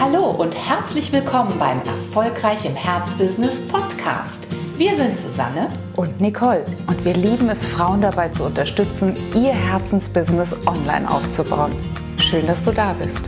[0.00, 4.48] Hallo und herzlich willkommen beim Erfolgreich im Herzbusiness Podcast.
[4.78, 10.56] Wir sind Susanne und Nicole und wir lieben es, Frauen dabei zu unterstützen, ihr Herzensbusiness
[10.66, 11.70] online aufzubauen.
[12.16, 13.20] Schön, dass du da bist.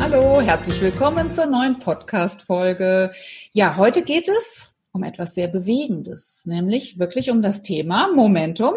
[0.00, 3.12] Hallo, herzlich willkommen zur neuen Podcast-Folge.
[3.52, 8.74] Ja, heute geht es um etwas sehr Bewegendes, nämlich wirklich um das Thema Momentum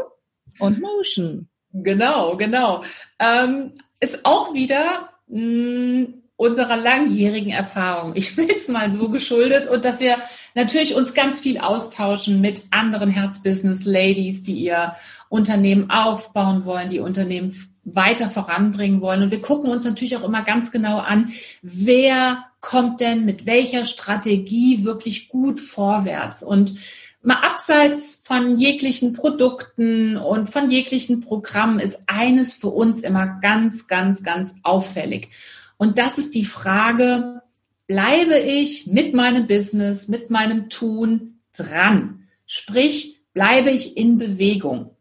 [0.60, 1.50] und Motion.
[1.74, 2.84] Genau, genau.
[3.20, 8.14] Ähm, ist auch wieder mh, mm, unserer langjährigen Erfahrung.
[8.16, 10.18] Ich will es mal so geschuldet und dass wir
[10.54, 14.94] natürlich uns ganz viel austauschen mit anderen Herzbusiness-Ladies, die ihr
[15.30, 17.54] Unternehmen aufbauen wollen, die Unternehmen
[17.84, 19.24] weiter voranbringen wollen.
[19.24, 21.32] Und wir gucken uns natürlich auch immer ganz genau an,
[21.64, 26.44] wer kommt denn mit welcher Strategie wirklich gut vorwärts.
[26.44, 26.76] Und
[27.22, 33.88] mal abseits von jeglichen Produkten und von jeglichen Programmen ist eines für uns immer ganz,
[33.88, 35.30] ganz, ganz auffällig.
[35.78, 37.42] Und das ist die Frage,
[37.88, 42.28] bleibe ich mit meinem Business, mit meinem Tun dran?
[42.46, 44.92] Sprich, bleibe ich in Bewegung?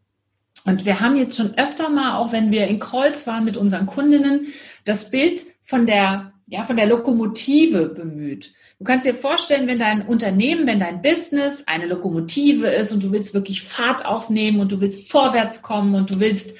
[0.65, 3.85] Und wir haben jetzt schon öfter mal, auch wenn wir in Calls waren mit unseren
[3.85, 4.47] Kundinnen,
[4.83, 8.53] das Bild von der, ja, von der Lokomotive bemüht.
[8.79, 13.11] Du kannst dir vorstellen, wenn dein Unternehmen, wenn dein Business eine Lokomotive ist und du
[13.11, 16.55] willst wirklich Fahrt aufnehmen und du willst vorwärts kommen und du willst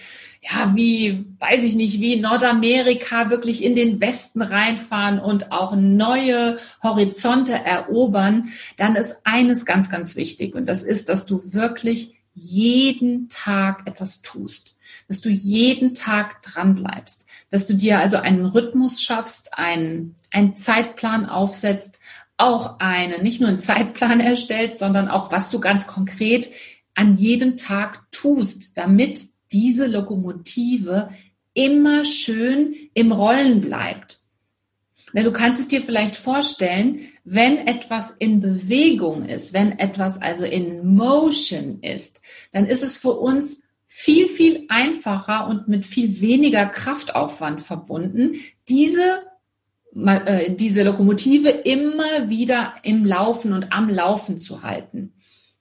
[0.50, 6.58] ja, wie, weiß ich nicht, wie Nordamerika wirklich in den Westen reinfahren und auch neue
[6.82, 10.56] Horizonte erobern, dann ist eines ganz, ganz wichtig.
[10.56, 14.76] Und das ist, dass du wirklich jeden Tag etwas tust,
[15.08, 20.54] dass du jeden Tag dran bleibst, dass du dir also einen Rhythmus schaffst, einen, einen
[20.54, 22.00] Zeitplan aufsetzt,
[22.38, 26.50] auch einen, nicht nur einen Zeitplan erstellst, sondern auch was du ganz konkret
[26.94, 29.22] an jedem Tag tust, damit
[29.52, 31.10] diese Lokomotive
[31.54, 34.20] immer schön im Rollen bleibt.
[35.24, 40.96] Du kannst es dir vielleicht vorstellen, wenn etwas in Bewegung ist, wenn etwas also in
[40.96, 42.22] Motion ist,
[42.52, 48.36] dann ist es für uns viel, viel einfacher und mit viel weniger Kraftaufwand verbunden,
[48.70, 49.24] diese,
[49.96, 55.14] äh, diese Lokomotive immer wieder im Laufen und am Laufen zu halten.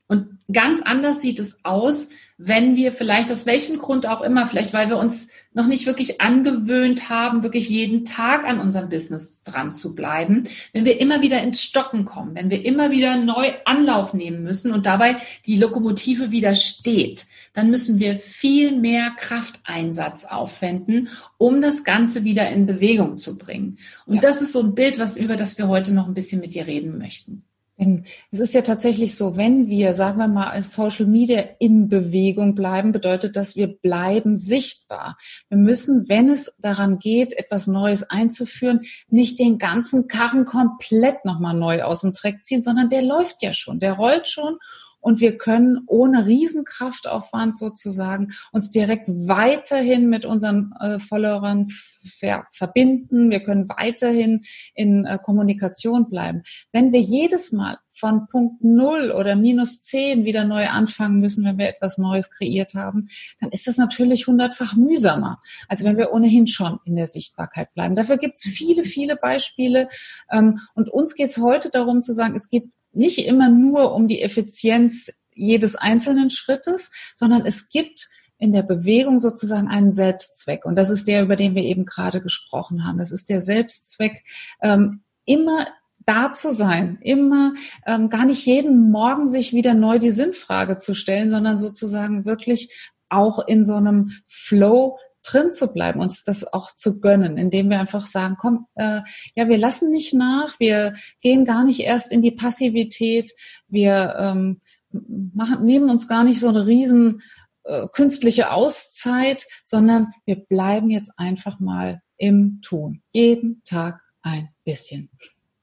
[0.06, 4.74] Und ganz anders sieht es aus, wenn wir vielleicht aus welchem Grund auch immer, vielleicht
[4.74, 9.72] weil wir uns noch nicht wirklich angewöhnt haben, wirklich jeden Tag an unserem Business dran
[9.72, 14.12] zu bleiben, wenn wir immer wieder ins Stocken kommen, wenn wir immer wieder neu Anlauf
[14.12, 15.16] nehmen müssen und dabei
[15.46, 21.08] die Lokomotive wieder steht, dann müssen wir viel mehr Krafteinsatz aufwenden,
[21.38, 23.78] um das Ganze wieder in Bewegung zu bringen.
[24.04, 24.20] Und ja.
[24.20, 26.66] das ist so ein Bild, was über das wir heute noch ein bisschen mit dir
[26.66, 27.45] reden möchten.
[27.78, 31.88] Denn es ist ja tatsächlich so, wenn wir, sagen wir mal, als Social Media in
[31.88, 35.18] Bewegung bleiben, bedeutet das, wir bleiben sichtbar.
[35.48, 41.54] Wir müssen, wenn es daran geht, etwas Neues einzuführen, nicht den ganzen Karren komplett nochmal
[41.54, 44.58] neu aus dem Dreck ziehen, sondern der läuft ja schon, der rollt schon
[45.06, 53.30] und wir können ohne Riesenkraftaufwand sozusagen uns direkt weiterhin mit unseren äh, Followern ver verbinden.
[53.30, 54.44] Wir können weiterhin
[54.74, 56.42] in äh, Kommunikation bleiben.
[56.72, 61.58] Wenn wir jedes Mal von Punkt Null oder minus zehn wieder neu anfangen müssen, wenn
[61.58, 63.08] wir etwas Neues kreiert haben,
[63.40, 65.38] dann ist das natürlich hundertfach mühsamer,
[65.68, 67.94] als wenn wir ohnehin schon in der Sichtbarkeit bleiben.
[67.94, 69.88] Dafür gibt es viele, viele Beispiele.
[70.32, 74.08] Ähm, und uns geht es heute darum zu sagen, es geht nicht immer nur um
[74.08, 78.08] die Effizienz jedes einzelnen Schrittes, sondern es gibt
[78.38, 80.64] in der Bewegung sozusagen einen Selbstzweck.
[80.64, 82.98] Und das ist der, über den wir eben gerade gesprochen haben.
[82.98, 84.24] Das ist der Selbstzweck,
[84.60, 85.66] ähm, immer
[86.04, 87.54] da zu sein, immer
[87.84, 92.70] ähm, gar nicht jeden Morgen sich wieder neu die Sinnfrage zu stellen, sondern sozusagen wirklich
[93.08, 97.80] auch in so einem Flow drin zu bleiben, uns das auch zu gönnen, indem wir
[97.80, 99.00] einfach sagen, komm, äh,
[99.34, 103.32] ja, wir lassen nicht nach, wir gehen gar nicht erst in die Passivität,
[103.68, 104.60] wir ähm,
[104.90, 107.22] machen, nehmen uns gar nicht so eine riesen
[107.64, 113.02] äh, künstliche Auszeit, sondern wir bleiben jetzt einfach mal im Tun.
[113.12, 115.10] Jeden Tag ein bisschen.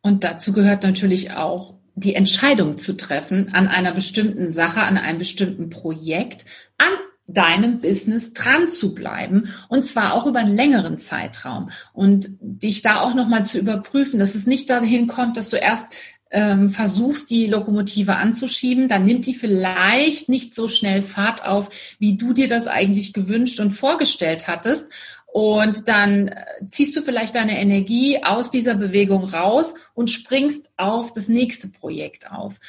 [0.01, 5.19] Und dazu gehört natürlich auch die Entscheidung zu treffen an einer bestimmten Sache, an einem
[5.19, 6.45] bestimmten Projekt,
[6.77, 6.91] an
[7.27, 12.99] deinem Business dran zu bleiben und zwar auch über einen längeren Zeitraum und dich da
[13.01, 15.87] auch nochmal zu überprüfen, dass es nicht dahin kommt, dass du erst
[16.33, 22.17] ähm, versuchst, die Lokomotive anzuschieben, dann nimmt die vielleicht nicht so schnell Fahrt auf, wie
[22.17, 24.87] du dir das eigentlich gewünscht und vorgestellt hattest.
[25.31, 31.13] Und dann äh, ziehst du vielleicht deine Energie aus dieser Bewegung raus und springst auf
[31.13, 32.59] das nächste Projekt auf.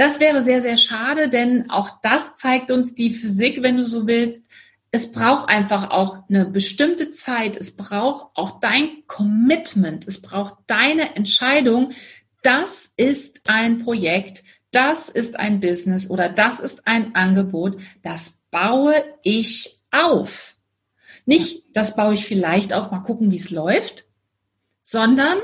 [0.00, 4.06] Das wäre sehr, sehr schade, denn auch das zeigt uns die Physik, wenn du so
[4.06, 4.46] willst.
[4.90, 7.54] es braucht einfach auch eine bestimmte Zeit.
[7.54, 10.08] Es braucht auch dein Commitment.
[10.08, 11.92] Es braucht deine Entscheidung.
[12.42, 14.42] Das ist ein Projekt.
[14.70, 17.76] Das ist ein Business oder das ist ein Angebot.
[18.02, 20.56] Das baue ich auf.
[21.26, 24.06] Nicht, das baue ich vielleicht auf, mal gucken, wie es läuft,
[24.80, 25.36] sondern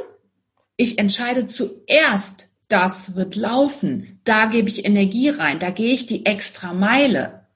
[0.78, 4.20] ich entscheide zuerst, das wird laufen.
[4.24, 5.58] Da gebe ich Energie rein.
[5.58, 7.46] Da gehe ich die extra Meile.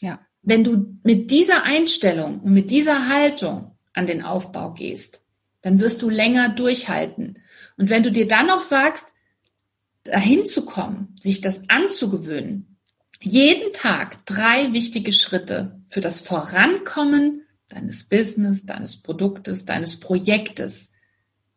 [0.00, 0.20] Ja.
[0.42, 5.24] Wenn du mit dieser Einstellung und mit dieser Haltung an den Aufbau gehst,
[5.62, 7.38] dann wirst du länger durchhalten.
[7.76, 9.14] Und wenn du dir dann noch sagst,
[10.04, 12.76] dahin zu kommen, sich das anzugewöhnen,
[13.20, 20.90] jeden Tag drei wichtige Schritte für das Vorankommen deines Business, deines Produktes, deines Projektes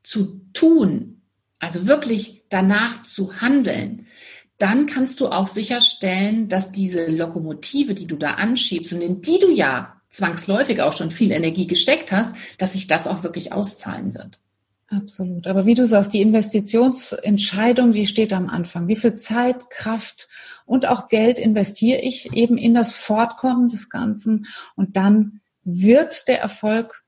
[0.03, 1.23] zu tun,
[1.59, 4.07] also wirklich danach zu handeln,
[4.57, 9.39] dann kannst du auch sicherstellen, dass diese Lokomotive, die du da anschiebst und in die
[9.39, 14.13] du ja zwangsläufig auch schon viel Energie gesteckt hast, dass sich das auch wirklich auszahlen
[14.13, 14.39] wird.
[14.87, 15.47] Absolut.
[15.47, 18.87] Aber wie du sagst, die Investitionsentscheidung, die steht am Anfang.
[18.87, 20.29] Wie viel Zeit, Kraft
[20.65, 24.45] und auch Geld investiere ich eben in das Fortkommen des Ganzen?
[24.75, 27.03] Und dann wird der Erfolg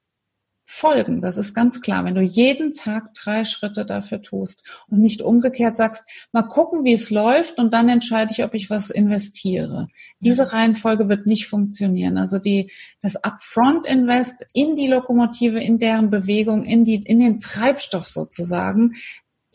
[0.70, 1.22] folgen.
[1.22, 2.04] Das ist ganz klar.
[2.04, 6.04] Wenn du jeden Tag drei Schritte dafür tust und nicht umgekehrt sagst,
[6.34, 9.88] mal gucken, wie es läuft und dann entscheide ich, ob ich was investiere.
[10.20, 12.18] Diese Reihenfolge wird nicht funktionieren.
[12.18, 12.70] Also die,
[13.02, 18.92] das Upfront Invest in die Lokomotive, in deren Bewegung, in die, in den Treibstoff sozusagen,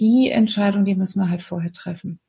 [0.01, 2.21] die Entscheidung, die müssen wir halt vorher treffen.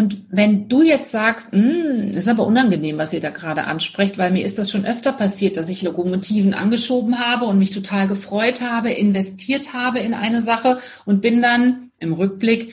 [0.00, 4.30] Und wenn du jetzt sagst, hm, ist aber unangenehm, was ihr da gerade ansprecht, weil
[4.30, 8.62] mir ist das schon öfter passiert, dass ich Lokomotiven angeschoben habe und mich total gefreut
[8.62, 12.72] habe, investiert habe in eine Sache und bin dann im Rückblick,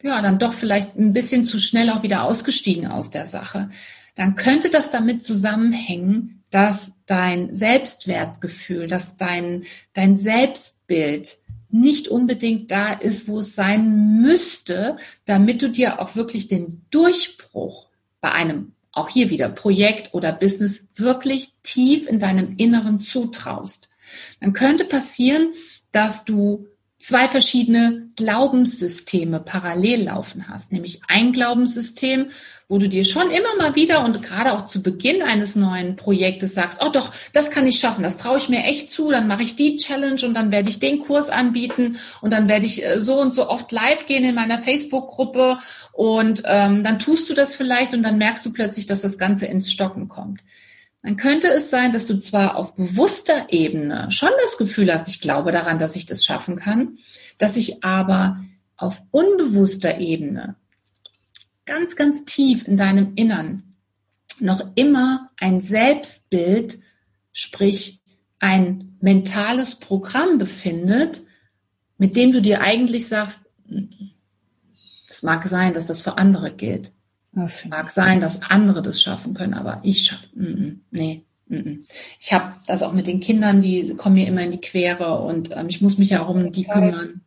[0.00, 3.70] ja, dann doch vielleicht ein bisschen zu schnell auch wieder ausgestiegen aus der Sache.
[4.14, 11.38] Dann könnte das damit zusammenhängen, dass dein Selbstwertgefühl, dass dein, dein Selbstbild
[11.72, 17.88] nicht unbedingt da ist, wo es sein müsste, damit du dir auch wirklich den Durchbruch
[18.20, 23.88] bei einem, auch hier wieder Projekt oder Business, wirklich tief in deinem Inneren zutraust.
[24.40, 25.52] Dann könnte passieren,
[25.92, 26.66] dass du
[27.02, 32.30] zwei verschiedene Glaubenssysteme parallel laufen hast, nämlich ein Glaubenssystem,
[32.68, 36.54] wo du dir schon immer mal wieder und gerade auch zu Beginn eines neuen Projektes
[36.54, 39.42] sagst, oh doch, das kann ich schaffen, das traue ich mir echt zu, dann mache
[39.42, 43.00] ich die Challenge und dann werde ich den Kurs anbieten und dann werde ich äh,
[43.00, 45.58] so und so oft live gehen in meiner Facebook-Gruppe
[45.90, 49.46] und ähm, dann tust du das vielleicht und dann merkst du plötzlich, dass das Ganze
[49.46, 50.44] ins Stocken kommt
[51.02, 55.20] dann könnte es sein, dass du zwar auf bewusster Ebene schon das Gefühl hast, ich
[55.20, 56.98] glaube daran, dass ich das schaffen kann,
[57.38, 58.44] dass ich aber
[58.76, 60.56] auf unbewusster Ebene
[61.66, 63.74] ganz, ganz tief in deinem Innern
[64.38, 66.78] noch immer ein Selbstbild,
[67.32, 68.00] sprich
[68.38, 71.22] ein mentales Programm befindet,
[71.98, 73.42] mit dem du dir eigentlich sagst,
[75.08, 76.92] es mag sein, dass das für andere gilt.
[77.34, 81.24] Es mag sein, dass andere das schaffen können, aber ich schaffe, mm, mm, nee.
[81.48, 81.84] Mm,
[82.20, 85.50] ich habe das auch mit den Kindern, die kommen mir immer in die Quere und
[85.56, 86.74] ähm, ich muss mich ja auch um die Zeit.
[86.74, 87.20] kümmern.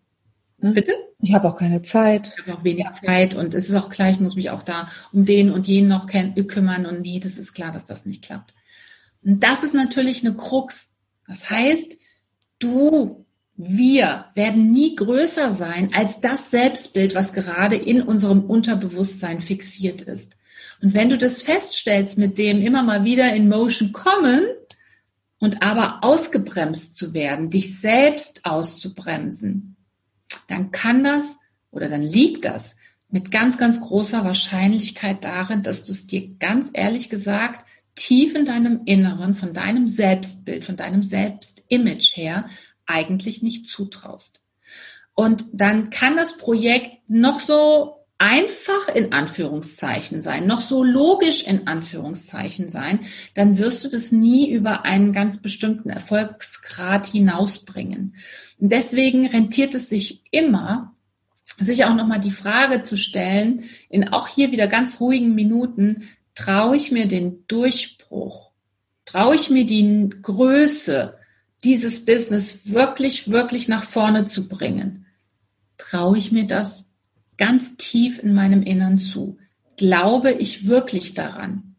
[0.62, 0.74] Hm?
[0.74, 0.94] Bitte?
[1.20, 2.34] Ich habe auch keine Zeit.
[2.36, 2.94] Ich habe auch wenig ja.
[2.94, 5.90] Zeit und es ist auch klar, ich muss mich auch da um den und jenen
[5.90, 8.54] noch kümmern und nee, das ist klar, dass das nicht klappt.
[9.24, 10.94] Und das ist natürlich eine Krux.
[11.28, 11.98] Das heißt,
[12.60, 13.25] du
[13.58, 20.36] wir werden nie größer sein als das Selbstbild, was gerade in unserem Unterbewusstsein fixiert ist.
[20.82, 24.44] Und wenn du das feststellst, mit dem immer mal wieder in Motion kommen
[25.40, 29.78] und aber ausgebremst zu werden, dich selbst auszubremsen,
[30.50, 31.38] dann kann das
[31.72, 32.76] oder dann liegt das
[33.10, 38.44] mit ganz, ganz großer Wahrscheinlichkeit darin, dass du es dir ganz ehrlich gesagt tief in
[38.44, 42.50] deinem Inneren, von deinem Selbstbild, von deinem Selbstimage her
[42.86, 44.42] eigentlich nicht zutraust.
[45.14, 51.68] Und dann kann das Projekt noch so einfach in Anführungszeichen sein, noch so logisch in
[51.68, 53.02] Anführungszeichen sein,
[53.34, 58.16] dann wirst du das nie über einen ganz bestimmten Erfolgsgrad hinausbringen.
[58.60, 60.94] Und deswegen rentiert es sich immer,
[61.60, 66.78] sich auch nochmal die Frage zu stellen, in auch hier wieder ganz ruhigen Minuten, traue
[66.78, 68.52] ich mir den Durchbruch?
[69.06, 71.18] Traue ich mir die Größe?
[71.66, 75.06] Dieses Business wirklich, wirklich nach vorne zu bringen?
[75.78, 76.86] Traue ich mir das
[77.38, 79.38] ganz tief in meinem Innern zu?
[79.76, 81.76] Glaube ich wirklich daran?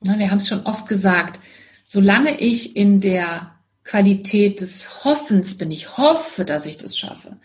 [0.00, 1.38] Na, wir haben es schon oft gesagt,
[1.86, 3.52] solange ich in der
[3.84, 7.36] Qualität des Hoffens bin, ich hoffe, dass ich das schaffe,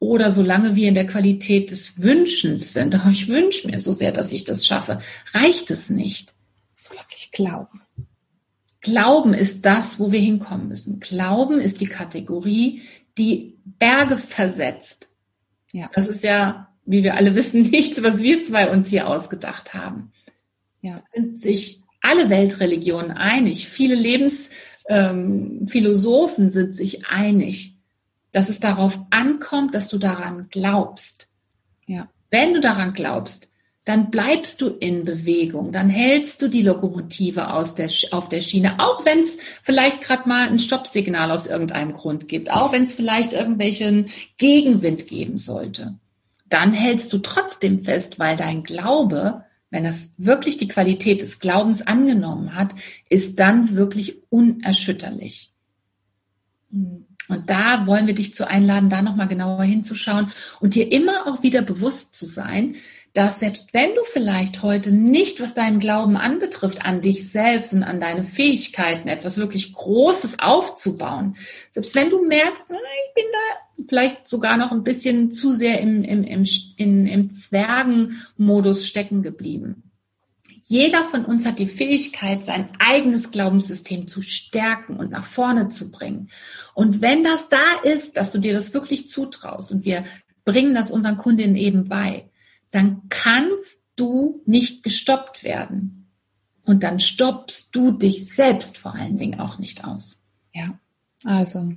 [0.00, 4.32] oder solange wir in der Qualität des Wünschens sind, ich wünsche mir so sehr, dass
[4.32, 5.00] ich das schaffe,
[5.34, 6.34] reicht es nicht.
[6.76, 7.82] Das wirklich glauben.
[8.88, 11.00] Glauben ist das, wo wir hinkommen müssen.
[11.00, 12.80] Glauben ist die Kategorie,
[13.18, 15.08] die Berge versetzt.
[15.72, 15.90] Ja.
[15.94, 20.12] Das ist ja, wie wir alle wissen, nichts, was wir zwei uns hier ausgedacht haben.
[20.80, 20.96] Ja.
[20.96, 23.68] Da sind sich alle Weltreligionen einig.
[23.68, 27.74] Viele Lebensphilosophen ähm, sind sich einig,
[28.32, 31.28] dass es darauf ankommt, dass du daran glaubst.
[31.86, 32.08] Ja.
[32.30, 33.50] Wenn du daran glaubst,
[33.88, 38.78] dann bleibst du in Bewegung, dann hältst du die Lokomotive aus der, auf der Schiene,
[38.80, 42.92] auch wenn es vielleicht gerade mal ein Stoppsignal aus irgendeinem Grund gibt, auch wenn es
[42.92, 45.94] vielleicht irgendwelchen Gegenwind geben sollte.
[46.50, 51.80] Dann hältst du trotzdem fest, weil dein Glaube, wenn es wirklich die Qualität des Glaubens
[51.80, 52.74] angenommen hat,
[53.08, 55.50] ist dann wirklich unerschütterlich.
[56.70, 60.30] Und da wollen wir dich zu einladen, da nochmal genauer hinzuschauen
[60.60, 62.76] und dir immer auch wieder bewusst zu sein,
[63.18, 67.82] dass selbst wenn du vielleicht heute nicht, was deinen Glauben anbetrifft, an dich selbst und
[67.82, 71.34] an deine Fähigkeiten etwas wirklich Großes aufzubauen,
[71.72, 76.04] selbst wenn du merkst, ich bin da vielleicht sogar noch ein bisschen zu sehr im,
[76.04, 76.46] im, im,
[76.76, 79.90] in, im Zwergenmodus stecken geblieben.
[80.62, 85.90] Jeder von uns hat die Fähigkeit, sein eigenes Glaubenssystem zu stärken und nach vorne zu
[85.90, 86.28] bringen.
[86.72, 90.04] Und wenn das da ist, dass du dir das wirklich zutraust und wir
[90.44, 92.27] bringen das unseren Kundinnen eben bei,
[92.70, 96.10] dann kannst du nicht gestoppt werden.
[96.64, 100.20] Und dann stoppst du dich selbst vor allen Dingen auch nicht aus.
[100.52, 100.78] Ja,
[101.24, 101.72] also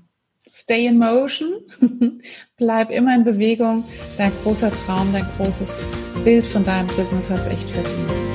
[0.48, 1.62] stay in motion,
[2.58, 3.86] bleib immer in Bewegung.
[4.18, 8.31] Dein großer Traum, dein großes Bild von deinem Business hat es echt verdient.